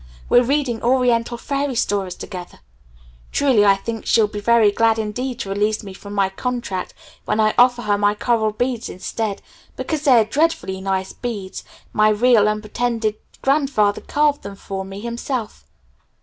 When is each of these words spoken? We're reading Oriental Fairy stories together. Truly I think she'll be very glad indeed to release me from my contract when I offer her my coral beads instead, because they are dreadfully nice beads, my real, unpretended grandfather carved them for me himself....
We're 0.29 0.41
reading 0.41 0.81
Oriental 0.81 1.37
Fairy 1.37 1.75
stories 1.75 2.15
together. 2.15 2.61
Truly 3.31 3.63
I 3.65 3.75
think 3.75 4.07
she'll 4.07 4.25
be 4.25 4.39
very 4.39 4.71
glad 4.71 4.97
indeed 4.97 5.37
to 5.41 5.49
release 5.49 5.83
me 5.83 5.93
from 5.93 6.13
my 6.13 6.29
contract 6.29 6.95
when 7.25 7.39
I 7.39 7.53
offer 7.55 7.83
her 7.83 7.99
my 7.99 8.15
coral 8.15 8.51
beads 8.51 8.89
instead, 8.89 9.43
because 9.75 10.01
they 10.05 10.17
are 10.19 10.25
dreadfully 10.25 10.81
nice 10.81 11.13
beads, 11.13 11.63
my 11.93 12.09
real, 12.09 12.47
unpretended 12.49 13.13
grandfather 13.43 14.01
carved 14.01 14.41
them 14.41 14.55
for 14.55 14.83
me 14.83 15.01
himself.... 15.01 15.67